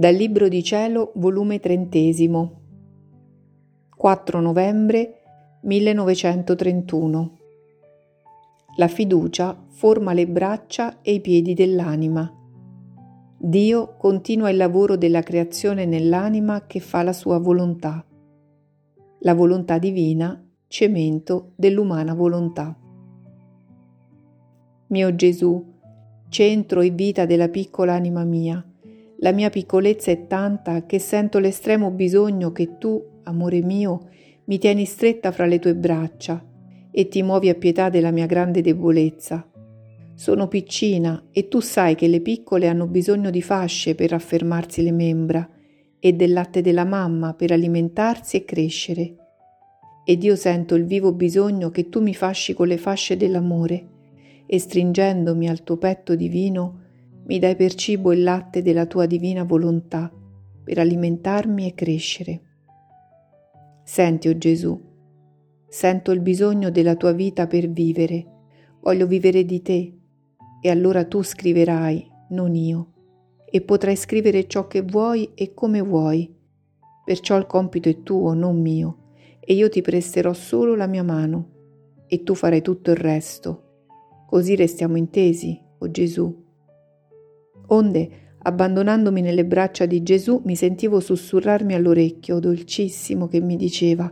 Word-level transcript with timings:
Dal 0.00 0.14
Libro 0.14 0.48
di 0.48 0.62
Cielo, 0.62 1.12
volume 1.16 1.60
trentesimo, 1.60 2.60
4 3.94 4.40
novembre 4.40 5.20
1931. 5.60 7.38
La 8.76 8.88
fiducia 8.88 9.62
forma 9.68 10.14
le 10.14 10.26
braccia 10.26 11.02
e 11.02 11.12
i 11.12 11.20
piedi 11.20 11.52
dell'anima. 11.52 12.34
Dio 13.36 13.96
continua 13.98 14.48
il 14.48 14.56
lavoro 14.56 14.96
della 14.96 15.20
creazione 15.20 15.84
nell'anima 15.84 16.64
che 16.66 16.80
fa 16.80 17.02
la 17.02 17.12
sua 17.12 17.36
volontà. 17.36 18.02
La 19.18 19.34
volontà 19.34 19.76
divina, 19.76 20.42
cemento 20.66 21.52
dell'umana 21.56 22.14
volontà. 22.14 22.74
Mio 24.86 25.14
Gesù, 25.14 25.62
centro 26.30 26.80
e 26.80 26.88
vita 26.88 27.26
della 27.26 27.50
piccola 27.50 27.92
anima 27.92 28.24
mia, 28.24 28.64
la 29.22 29.32
mia 29.32 29.50
piccolezza 29.50 30.10
è 30.10 30.26
tanta 30.26 30.86
che 30.86 30.98
sento 30.98 31.38
l'estremo 31.38 31.90
bisogno 31.90 32.52
che 32.52 32.78
tu, 32.78 33.20
amore 33.24 33.62
mio, 33.62 34.08
mi 34.44 34.58
tieni 34.58 34.86
stretta 34.86 35.30
fra 35.30 35.44
le 35.44 35.58
tue 35.58 35.74
braccia 35.74 36.42
e 36.90 37.08
ti 37.08 37.22
muovi 37.22 37.50
a 37.50 37.54
pietà 37.54 37.90
della 37.90 38.10
mia 38.10 38.26
grande 38.26 38.62
debolezza. 38.62 39.46
Sono 40.14 40.48
piccina 40.48 41.26
e 41.30 41.48
tu 41.48 41.60
sai 41.60 41.94
che 41.94 42.08
le 42.08 42.20
piccole 42.20 42.66
hanno 42.66 42.86
bisogno 42.86 43.30
di 43.30 43.42
fasce 43.42 43.94
per 43.94 44.10
raffermarsi 44.10 44.82
le 44.82 44.92
membra 44.92 45.48
e 45.98 46.12
del 46.14 46.32
latte 46.32 46.62
della 46.62 46.84
mamma 46.84 47.34
per 47.34 47.52
alimentarsi 47.52 48.38
e 48.38 48.44
crescere. 48.44 49.16
Ed 50.04 50.24
io 50.24 50.34
sento 50.34 50.74
il 50.74 50.86
vivo 50.86 51.12
bisogno 51.12 51.70
che 51.70 51.90
tu 51.90 52.00
mi 52.00 52.14
fasci 52.14 52.54
con 52.54 52.68
le 52.68 52.78
fasce 52.78 53.18
dell'amore 53.18 53.86
e 54.46 54.58
stringendomi 54.58 55.46
al 55.46 55.62
tuo 55.62 55.76
petto 55.76 56.14
divino 56.14 56.88
mi 57.26 57.38
dai 57.38 57.56
per 57.56 57.74
cibo 57.74 58.12
il 58.12 58.22
latte 58.22 58.62
della 58.62 58.86
tua 58.86 59.06
divina 59.06 59.44
volontà 59.44 60.12
per 60.62 60.78
alimentarmi 60.78 61.66
e 61.66 61.74
crescere. 61.74 62.42
Senti, 63.82 64.28
o 64.28 64.30
oh 64.30 64.38
Gesù, 64.38 64.80
sento 65.68 66.12
il 66.12 66.20
bisogno 66.20 66.70
della 66.70 66.94
tua 66.94 67.12
vita 67.12 67.46
per 67.46 67.68
vivere, 67.68 68.26
voglio 68.80 69.06
vivere 69.06 69.44
di 69.44 69.62
te, 69.62 69.98
e 70.60 70.70
allora 70.70 71.04
tu 71.04 71.22
scriverai, 71.22 72.08
non 72.30 72.54
io, 72.54 72.92
e 73.50 73.62
potrai 73.62 73.96
scrivere 73.96 74.46
ciò 74.46 74.66
che 74.66 74.82
vuoi 74.82 75.32
e 75.34 75.54
come 75.54 75.80
vuoi. 75.80 76.32
Perciò 77.04 77.36
il 77.36 77.46
compito 77.46 77.88
è 77.88 78.02
tuo, 78.02 78.34
non 78.34 78.60
mio, 78.60 78.98
e 79.40 79.54
io 79.54 79.68
ti 79.68 79.80
presterò 79.80 80.32
solo 80.32 80.76
la 80.76 80.86
mia 80.86 81.02
mano, 81.02 81.48
e 82.06 82.22
tu 82.22 82.34
farai 82.34 82.62
tutto 82.62 82.90
il 82.90 82.96
resto. 82.96 83.64
Così 84.26 84.54
restiamo 84.54 84.96
intesi, 84.96 85.60
o 85.60 85.84
oh 85.84 85.90
Gesù. 85.90 86.48
Onde, 87.72 88.10
abbandonandomi 88.42 89.20
nelle 89.20 89.44
braccia 89.44 89.86
di 89.86 90.02
Gesù, 90.02 90.42
mi 90.44 90.56
sentivo 90.56 90.98
sussurrarmi 90.98 91.74
all'orecchio, 91.74 92.40
dolcissimo, 92.40 93.28
che 93.28 93.40
mi 93.40 93.56
diceva, 93.56 94.10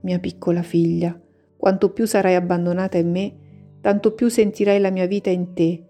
mia 0.00 0.18
piccola 0.18 0.62
figlia, 0.62 1.18
quanto 1.56 1.90
più 1.90 2.06
sarai 2.06 2.34
abbandonata 2.34 2.98
in 2.98 3.10
me, 3.10 3.34
tanto 3.80 4.14
più 4.14 4.28
sentirai 4.28 4.80
la 4.80 4.90
mia 4.90 5.06
vita 5.06 5.30
in 5.30 5.52
te, 5.52 5.84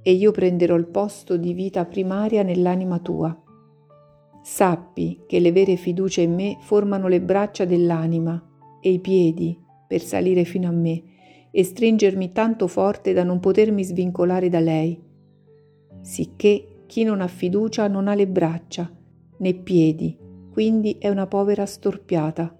e 0.00 0.12
io 0.12 0.30
prenderò 0.30 0.76
il 0.76 0.86
posto 0.86 1.36
di 1.36 1.52
vita 1.52 1.84
primaria 1.84 2.44
nell'anima 2.44 3.00
tua. 3.00 3.36
Sappi 4.42 5.24
che 5.26 5.40
le 5.40 5.50
vere 5.50 5.74
fiducie 5.74 6.20
in 6.20 6.34
me 6.34 6.58
formano 6.60 7.08
le 7.08 7.20
braccia 7.20 7.64
dell'anima 7.64 8.40
e 8.80 8.90
i 8.92 9.00
piedi 9.00 9.58
per 9.88 10.00
salire 10.00 10.44
fino 10.44 10.68
a 10.68 10.72
me 10.72 11.02
e 11.50 11.64
stringermi 11.64 12.30
tanto 12.30 12.68
forte 12.68 13.12
da 13.12 13.24
non 13.24 13.40
potermi 13.40 13.82
svincolare 13.82 14.48
da 14.48 14.60
lei 14.60 15.02
sicché 16.06 16.84
chi 16.86 17.02
non 17.02 17.20
ha 17.20 17.26
fiducia 17.26 17.88
non 17.88 18.06
ha 18.06 18.14
le 18.14 18.28
braccia 18.28 18.88
né 19.38 19.54
piedi, 19.54 20.16
quindi 20.52 20.98
è 21.00 21.08
una 21.08 21.26
povera 21.26 21.66
storpiata. 21.66 22.56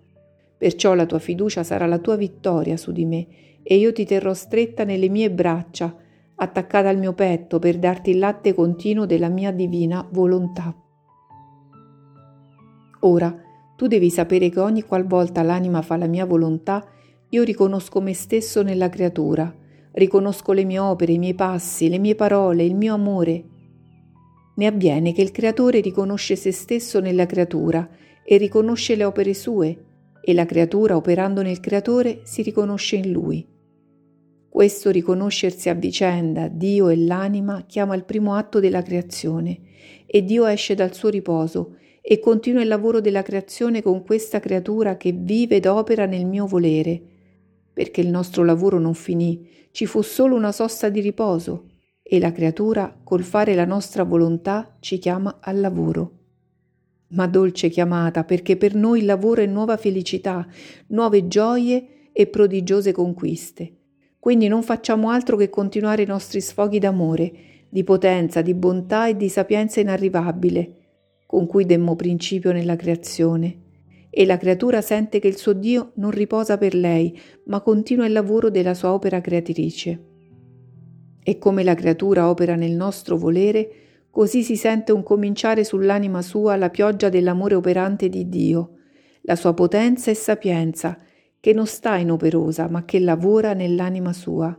Perciò 0.58 0.94
la 0.94 1.06
tua 1.06 1.20
fiducia 1.20 1.62
sarà 1.62 1.86
la 1.86 1.98
tua 1.98 2.16
vittoria 2.16 2.76
su 2.76 2.90
di 2.90 3.04
me, 3.04 3.26
e 3.62 3.76
io 3.76 3.92
ti 3.92 4.04
terrò 4.04 4.34
stretta 4.34 4.82
nelle 4.82 5.08
mie 5.08 5.30
braccia, 5.30 5.94
attaccata 6.34 6.88
al 6.88 6.98
mio 6.98 7.12
petto 7.12 7.60
per 7.60 7.78
darti 7.78 8.10
il 8.10 8.18
latte 8.18 8.52
continuo 8.52 9.06
della 9.06 9.28
mia 9.28 9.52
divina 9.52 10.04
volontà. 10.10 10.74
Ora, 13.00 13.34
tu 13.76 13.86
devi 13.86 14.10
sapere 14.10 14.48
che 14.48 14.58
ogni 14.58 14.82
qualvolta 14.82 15.42
l'anima 15.42 15.82
fa 15.82 15.96
la 15.96 16.08
mia 16.08 16.26
volontà, 16.26 16.84
io 17.28 17.44
riconosco 17.44 18.00
me 18.00 18.12
stesso 18.12 18.62
nella 18.62 18.88
creatura, 18.88 19.54
riconosco 19.96 20.52
le 20.52 20.64
mie 20.64 20.78
opere, 20.78 21.12
i 21.12 21.18
miei 21.18 21.34
passi, 21.34 21.88
le 21.88 21.98
mie 21.98 22.14
parole, 22.14 22.64
il 22.64 22.74
mio 22.74 22.94
amore. 22.94 23.44
Ne 24.56 24.66
avviene 24.66 25.12
che 25.12 25.22
il 25.22 25.30
creatore 25.30 25.80
riconosce 25.80 26.36
se 26.36 26.52
stesso 26.52 27.00
nella 27.00 27.26
creatura 27.26 27.88
e 28.22 28.36
riconosce 28.36 28.94
le 28.94 29.04
opere 29.04 29.32
sue, 29.32 29.84
e 30.20 30.34
la 30.34 30.44
creatura, 30.44 30.96
operando 30.96 31.40
nel 31.40 31.60
creatore, 31.60 32.20
si 32.24 32.42
riconosce 32.42 32.96
in 32.96 33.12
lui. 33.12 33.46
Questo 34.48 34.90
riconoscersi 34.90 35.68
a 35.68 35.74
vicenda, 35.74 36.48
Dio 36.48 36.88
e 36.88 36.96
l'anima, 36.96 37.64
chiama 37.66 37.94
il 37.94 38.04
primo 38.04 38.34
atto 38.34 38.58
della 38.58 38.82
creazione, 38.82 39.60
e 40.04 40.24
Dio 40.24 40.44
esce 40.46 40.74
dal 40.74 40.94
suo 40.94 41.08
riposo 41.10 41.76
e 42.02 42.18
continua 42.18 42.62
il 42.62 42.68
lavoro 42.68 43.00
della 43.00 43.22
creazione 43.22 43.82
con 43.82 44.04
questa 44.04 44.40
creatura 44.40 44.96
che 44.96 45.12
vive 45.12 45.56
ed 45.56 45.66
opera 45.66 46.06
nel 46.06 46.26
mio 46.26 46.46
volere, 46.46 47.02
perché 47.76 48.00
il 48.00 48.08
nostro 48.08 48.42
lavoro 48.42 48.78
non 48.78 48.94
finì, 48.94 49.46
ci 49.70 49.84
fu 49.84 50.00
solo 50.00 50.34
una 50.34 50.50
sosta 50.50 50.88
di 50.88 51.00
riposo 51.00 51.66
e 52.02 52.18
la 52.18 52.32
creatura, 52.32 52.98
col 53.04 53.22
fare 53.22 53.54
la 53.54 53.66
nostra 53.66 54.02
volontà, 54.02 54.78
ci 54.80 54.96
chiama 54.96 55.40
al 55.42 55.60
lavoro. 55.60 56.12
Ma 57.08 57.26
dolce 57.26 57.68
chiamata, 57.68 58.24
perché 58.24 58.56
per 58.56 58.74
noi 58.74 59.00
il 59.00 59.04
lavoro 59.04 59.42
è 59.42 59.46
nuova 59.46 59.76
felicità, 59.76 60.46
nuove 60.86 61.28
gioie 61.28 62.08
e 62.14 62.26
prodigiose 62.28 62.92
conquiste. 62.92 63.74
Quindi 64.18 64.48
non 64.48 64.62
facciamo 64.62 65.10
altro 65.10 65.36
che 65.36 65.50
continuare 65.50 66.00
i 66.00 66.06
nostri 66.06 66.40
sfoghi 66.40 66.78
d'amore, 66.78 67.32
di 67.68 67.84
potenza, 67.84 68.40
di 68.40 68.54
bontà 68.54 69.06
e 69.06 69.18
di 69.18 69.28
sapienza 69.28 69.80
inarrivabile, 69.80 70.76
con 71.26 71.46
cui 71.46 71.66
demmo 71.66 71.94
principio 71.94 72.52
nella 72.52 72.74
creazione 72.74 73.64
e 74.18 74.24
la 74.24 74.38
creatura 74.38 74.80
sente 74.80 75.18
che 75.18 75.28
il 75.28 75.36
suo 75.36 75.52
Dio 75.52 75.92
non 75.96 76.10
riposa 76.10 76.56
per 76.56 76.74
lei, 76.74 77.20
ma 77.44 77.60
continua 77.60 78.06
il 78.06 78.12
lavoro 78.12 78.48
della 78.48 78.72
sua 78.72 78.94
opera 78.94 79.20
creatrice. 79.20 80.04
E 81.22 81.36
come 81.36 81.62
la 81.62 81.74
creatura 81.74 82.30
opera 82.30 82.54
nel 82.54 82.72
nostro 82.72 83.18
volere, 83.18 83.68
così 84.10 84.42
si 84.42 84.56
sente 84.56 84.90
un 84.90 85.02
cominciare 85.02 85.64
sull'anima 85.64 86.22
sua 86.22 86.56
la 86.56 86.70
pioggia 86.70 87.10
dell'amore 87.10 87.56
operante 87.56 88.08
di 88.08 88.26
Dio, 88.30 88.78
la 89.20 89.36
sua 89.36 89.52
potenza 89.52 90.10
e 90.10 90.14
sapienza, 90.14 90.98
che 91.38 91.52
non 91.52 91.66
sta 91.66 91.96
inoperosa, 91.96 92.70
ma 92.70 92.86
che 92.86 92.98
lavora 93.00 93.52
nell'anima 93.52 94.14
sua. 94.14 94.58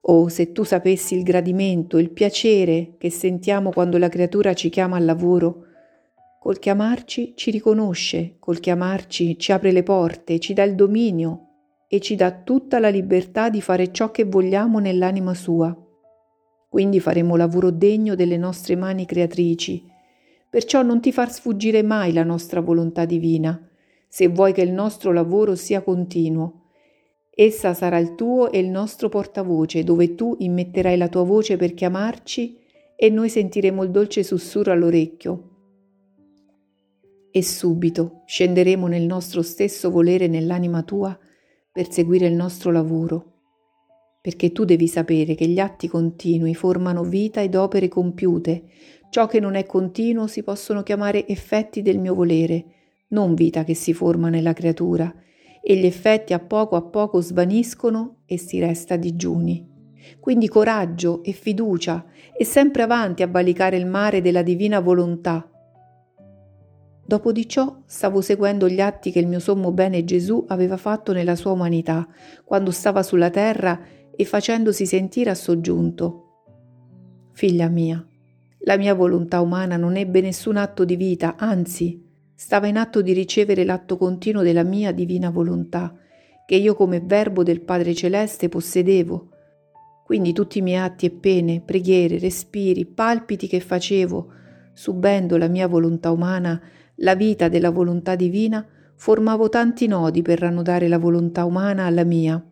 Oh, 0.00 0.28
se 0.28 0.50
tu 0.50 0.64
sapessi 0.64 1.16
il 1.16 1.22
gradimento, 1.22 1.98
il 1.98 2.10
piacere 2.10 2.94
che 2.98 3.10
sentiamo 3.10 3.70
quando 3.70 3.96
la 3.96 4.08
creatura 4.08 4.54
ci 4.54 4.70
chiama 4.70 4.96
al 4.96 5.04
lavoro, 5.04 5.66
Col 6.40 6.60
chiamarci 6.60 7.32
ci 7.34 7.50
riconosce, 7.50 8.36
col 8.38 8.60
chiamarci 8.60 9.36
ci 9.40 9.50
apre 9.50 9.72
le 9.72 9.82
porte, 9.82 10.38
ci 10.38 10.54
dà 10.54 10.62
il 10.62 10.76
dominio 10.76 11.46
e 11.88 11.98
ci 11.98 12.14
dà 12.14 12.30
tutta 12.30 12.78
la 12.78 12.90
libertà 12.90 13.50
di 13.50 13.60
fare 13.60 13.90
ciò 13.90 14.12
che 14.12 14.22
vogliamo 14.22 14.78
nell'anima 14.78 15.34
sua. 15.34 15.76
Quindi 16.68 17.00
faremo 17.00 17.34
lavoro 17.34 17.70
degno 17.70 18.14
delle 18.14 18.36
nostre 18.36 18.76
mani 18.76 19.04
creatrici. 19.04 19.82
Perciò 20.48 20.82
non 20.82 21.00
ti 21.00 21.10
far 21.10 21.32
sfuggire 21.32 21.82
mai 21.82 22.12
la 22.12 22.22
nostra 22.22 22.60
volontà 22.60 23.04
divina, 23.04 23.60
se 24.06 24.28
vuoi 24.28 24.52
che 24.52 24.62
il 24.62 24.72
nostro 24.72 25.10
lavoro 25.12 25.56
sia 25.56 25.82
continuo. 25.82 26.66
Essa 27.34 27.74
sarà 27.74 27.98
il 27.98 28.14
tuo 28.14 28.52
e 28.52 28.60
il 28.60 28.68
nostro 28.68 29.08
portavoce, 29.08 29.82
dove 29.82 30.14
tu 30.14 30.36
immetterai 30.38 30.96
la 30.96 31.08
tua 31.08 31.24
voce 31.24 31.56
per 31.56 31.74
chiamarci 31.74 32.58
e 32.94 33.10
noi 33.10 33.28
sentiremo 33.28 33.82
il 33.82 33.90
dolce 33.90 34.22
sussurro 34.22 34.70
all'orecchio 34.70 35.47
e 37.38 37.42
subito 37.44 38.22
scenderemo 38.26 38.88
nel 38.88 39.04
nostro 39.04 39.42
stesso 39.42 39.90
volere 39.90 40.26
nell'anima 40.26 40.82
tua 40.82 41.16
per 41.70 41.88
seguire 41.88 42.26
il 42.26 42.34
nostro 42.34 42.72
lavoro. 42.72 43.34
Perché 44.20 44.50
tu 44.50 44.64
devi 44.64 44.88
sapere 44.88 45.36
che 45.36 45.46
gli 45.46 45.60
atti 45.60 45.86
continui 45.86 46.56
formano 46.56 47.04
vita 47.04 47.40
ed 47.40 47.54
opere 47.54 47.86
compiute. 47.86 48.64
Ciò 49.10 49.28
che 49.28 49.38
non 49.38 49.54
è 49.54 49.64
continuo 49.66 50.26
si 50.26 50.42
possono 50.42 50.82
chiamare 50.82 51.28
effetti 51.28 51.80
del 51.80 52.00
mio 52.00 52.14
volere, 52.14 52.64
non 53.10 53.34
vita 53.34 53.62
che 53.62 53.74
si 53.74 53.94
forma 53.94 54.28
nella 54.28 54.52
creatura, 54.52 55.14
e 55.62 55.76
gli 55.76 55.86
effetti 55.86 56.32
a 56.32 56.40
poco 56.40 56.74
a 56.74 56.82
poco 56.82 57.20
svaniscono 57.20 58.22
e 58.26 58.36
si 58.36 58.58
resta 58.58 58.96
digiuni. 58.96 59.64
Quindi 60.18 60.48
coraggio 60.48 61.22
e 61.22 61.30
fiducia 61.30 62.04
e 62.36 62.44
sempre 62.44 62.82
avanti 62.82 63.22
a 63.22 63.28
valicare 63.28 63.76
il 63.76 63.86
mare 63.86 64.20
della 64.20 64.42
divina 64.42 64.80
volontà 64.80 65.48
Dopo 67.08 67.32
di 67.32 67.48
ciò 67.48 67.84
stavo 67.86 68.20
seguendo 68.20 68.68
gli 68.68 68.82
atti 68.82 69.10
che 69.10 69.18
il 69.18 69.26
mio 69.26 69.38
sommo 69.38 69.72
bene 69.72 70.04
Gesù 70.04 70.44
aveva 70.46 70.76
fatto 70.76 71.14
nella 71.14 71.36
sua 71.36 71.52
umanità, 71.52 72.06
quando 72.44 72.70
stava 72.70 73.02
sulla 73.02 73.30
terra 73.30 73.80
e 74.14 74.24
facendosi 74.26 74.84
sentire 74.84 75.30
a 75.30 75.34
soggiunto. 75.34 76.24
Figlia 77.32 77.68
mia, 77.68 78.06
La 78.58 78.76
mia 78.76 78.92
volontà 78.92 79.40
umana 79.40 79.78
non 79.78 79.96
ebbe 79.96 80.20
nessun 80.20 80.58
atto 80.58 80.84
di 80.84 80.96
vita, 80.96 81.36
anzi, 81.38 82.06
stava 82.34 82.66
in 82.66 82.76
atto 82.76 83.00
di 83.00 83.14
ricevere 83.14 83.64
l'atto 83.64 83.96
continuo 83.96 84.42
della 84.42 84.62
mia 84.62 84.92
divina 84.92 85.30
volontà, 85.30 85.96
che 86.44 86.56
io 86.56 86.74
come 86.74 87.00
verbo 87.00 87.42
del 87.42 87.62
Padre 87.62 87.94
Celeste 87.94 88.50
possedevo. 88.50 89.30
Quindi 90.04 90.34
tutti 90.34 90.58
i 90.58 90.62
miei 90.62 90.82
atti 90.82 91.06
e 91.06 91.10
pene, 91.10 91.62
preghiere, 91.64 92.18
respiri, 92.18 92.84
palpiti 92.84 93.46
che 93.46 93.60
facevo, 93.60 94.32
subendo 94.74 95.38
la 95.38 95.48
mia 95.48 95.66
volontà 95.66 96.10
umana, 96.10 96.60
la 96.98 97.14
vita 97.14 97.48
della 97.48 97.70
volontà 97.70 98.14
divina, 98.14 98.64
formavo 98.94 99.48
tanti 99.48 99.86
nodi 99.86 100.22
per 100.22 100.40
rannodare 100.40 100.88
la 100.88 100.98
volontà 100.98 101.44
umana 101.44 101.84
alla 101.84 102.04
mia. 102.04 102.42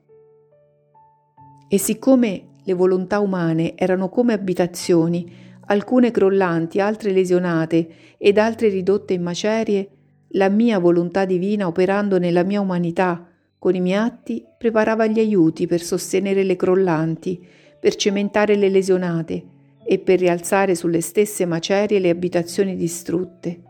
E 1.68 1.78
siccome 1.78 2.48
le 2.64 2.74
volontà 2.74 3.20
umane 3.20 3.76
erano 3.76 4.08
come 4.08 4.32
abitazioni, 4.32 5.32
alcune 5.66 6.10
crollanti, 6.10 6.80
altre 6.80 7.10
lesionate 7.10 7.88
ed 8.18 8.38
altre 8.38 8.68
ridotte 8.68 9.14
in 9.14 9.22
macerie, 9.22 9.88
la 10.30 10.48
mia 10.48 10.78
volontà 10.78 11.24
divina 11.24 11.66
operando 11.66 12.18
nella 12.18 12.44
mia 12.44 12.60
umanità, 12.60 13.26
con 13.58 13.74
i 13.74 13.80
miei 13.80 13.98
atti, 13.98 14.44
preparava 14.56 15.06
gli 15.06 15.18
aiuti 15.18 15.66
per 15.66 15.80
sostenere 15.80 16.44
le 16.44 16.56
crollanti, 16.56 17.44
per 17.80 17.96
cementare 17.96 18.54
le 18.54 18.68
lesionate 18.68 19.44
e 19.84 19.98
per 19.98 20.18
rialzare 20.18 20.74
sulle 20.74 21.00
stesse 21.00 21.46
macerie 21.46 21.98
le 21.98 22.10
abitazioni 22.10 22.76
distrutte. 22.76 23.62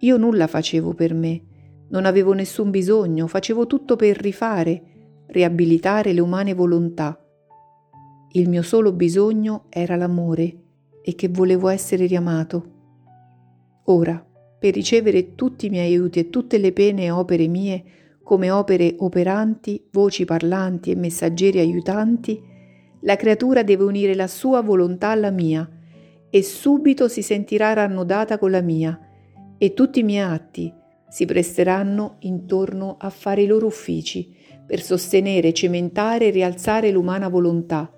Io 0.00 0.16
nulla 0.18 0.46
facevo 0.46 0.92
per 0.92 1.14
me, 1.14 1.42
non 1.88 2.04
avevo 2.04 2.32
nessun 2.32 2.70
bisogno, 2.70 3.26
facevo 3.26 3.66
tutto 3.66 3.96
per 3.96 4.18
rifare, 4.18 4.82
riabilitare 5.28 6.12
le 6.12 6.20
umane 6.20 6.52
volontà. 6.52 7.18
Il 8.32 8.48
mio 8.48 8.62
solo 8.62 8.92
bisogno 8.92 9.66
era 9.70 9.96
l'amore 9.96 10.62
e 11.02 11.14
che 11.14 11.28
volevo 11.28 11.68
essere 11.68 12.06
riamato. 12.06 12.74
Ora, 13.84 14.22
per 14.58 14.74
ricevere 14.74 15.34
tutti 15.34 15.66
i 15.66 15.70
miei 15.70 15.94
aiuti 15.94 16.18
e 16.18 16.30
tutte 16.30 16.58
le 16.58 16.72
pene 16.72 17.04
e 17.04 17.10
opere 17.10 17.46
mie, 17.46 17.84
come 18.22 18.50
opere 18.50 18.96
operanti, 18.98 19.86
voci 19.92 20.24
parlanti 20.24 20.90
e 20.90 20.96
messaggeri 20.96 21.60
aiutanti, 21.60 22.42
la 23.02 23.16
creatura 23.16 23.62
deve 23.62 23.84
unire 23.84 24.14
la 24.14 24.26
sua 24.26 24.60
volontà 24.60 25.10
alla 25.10 25.30
mia 25.30 25.70
e 26.28 26.42
subito 26.42 27.08
si 27.08 27.22
sentirà 27.22 27.72
rannodata 27.72 28.36
con 28.36 28.50
la 28.50 28.60
mia 28.60 29.05
e 29.58 29.74
tutti 29.74 30.00
i 30.00 30.02
miei 30.02 30.24
atti, 30.24 30.72
si 31.08 31.24
presteranno 31.24 32.16
intorno 32.20 32.96
a 32.98 33.10
fare 33.10 33.42
i 33.42 33.46
loro 33.46 33.66
uffici 33.66 34.34
per 34.66 34.82
sostenere, 34.82 35.52
cementare 35.52 36.26
e 36.26 36.30
rialzare 36.30 36.90
l'umana 36.90 37.28
volontà. 37.28 37.90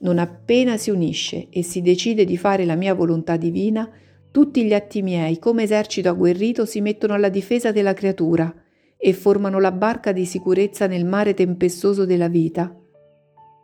Non 0.00 0.18
appena 0.18 0.76
si 0.76 0.90
unisce 0.90 1.48
e 1.50 1.62
si 1.62 1.80
decide 1.80 2.24
di 2.24 2.36
fare 2.36 2.64
la 2.64 2.74
mia 2.74 2.94
volontà 2.94 3.36
divina, 3.36 3.90
tutti 4.30 4.64
gli 4.64 4.74
atti 4.74 5.00
miei, 5.00 5.38
come 5.38 5.62
esercito 5.62 6.10
agguerrito, 6.10 6.66
si 6.66 6.82
mettono 6.82 7.14
alla 7.14 7.30
difesa 7.30 7.72
della 7.72 7.94
creatura 7.94 8.54
e 8.98 9.12
formano 9.14 9.58
la 9.58 9.72
barca 9.72 10.12
di 10.12 10.26
sicurezza 10.26 10.86
nel 10.86 11.06
mare 11.06 11.32
tempestoso 11.32 12.04
della 12.04 12.28
vita. 12.28 12.74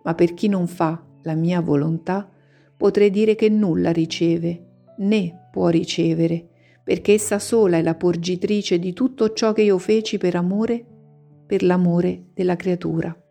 Ma 0.05 0.15
per 0.15 0.33
chi 0.33 0.49
non 0.49 0.67
fa 0.67 1.05
la 1.23 1.35
mia 1.35 1.61
volontà, 1.61 2.29
potrei 2.77 3.11
dire 3.11 3.35
che 3.35 3.51
nulla 3.51 3.93
riceve, 3.93 4.67
né 4.99 5.49
può 5.53 5.69
ricevere, 5.69 6.49
perché 6.85 7.15
essa 7.15 7.39
sola 7.39 7.77
è 7.77 7.83
la 7.83 7.95
porgitrice 7.95 8.79
di 8.79 8.93
tutto 8.93 9.33
ciò 9.33 9.53
che 9.53 9.63
io 9.63 9.79
feci 9.79 10.19
per 10.19 10.35
amore, 10.37 10.85
per 11.47 11.63
l'amore 11.63 12.31
della 12.35 12.57
creatura. 12.57 13.22